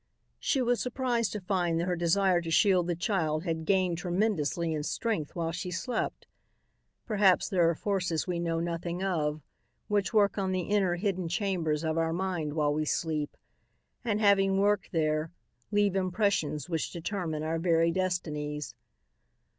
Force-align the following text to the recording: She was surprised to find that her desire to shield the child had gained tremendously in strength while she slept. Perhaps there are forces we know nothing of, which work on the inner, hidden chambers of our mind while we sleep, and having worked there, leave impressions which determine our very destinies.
She 0.39 0.63
was 0.63 0.81
surprised 0.81 1.31
to 1.33 1.39
find 1.41 1.79
that 1.79 1.85
her 1.87 1.95
desire 1.95 2.41
to 2.41 2.49
shield 2.49 2.87
the 2.87 2.95
child 2.95 3.43
had 3.43 3.65
gained 3.67 3.99
tremendously 3.99 4.73
in 4.73 4.81
strength 4.81 5.35
while 5.35 5.51
she 5.51 5.69
slept. 5.69 6.25
Perhaps 7.05 7.49
there 7.49 7.69
are 7.69 7.75
forces 7.75 8.25
we 8.25 8.39
know 8.39 8.59
nothing 8.59 9.03
of, 9.03 9.43
which 9.87 10.11
work 10.11 10.39
on 10.39 10.53
the 10.53 10.61
inner, 10.61 10.95
hidden 10.95 11.29
chambers 11.29 11.83
of 11.83 11.99
our 11.99 12.13
mind 12.13 12.53
while 12.53 12.73
we 12.73 12.83
sleep, 12.83 13.37
and 14.03 14.19
having 14.19 14.57
worked 14.57 14.91
there, 14.91 15.29
leave 15.71 15.95
impressions 15.95 16.67
which 16.67 16.89
determine 16.89 17.43
our 17.43 17.59
very 17.59 17.91
destinies. 17.91 18.73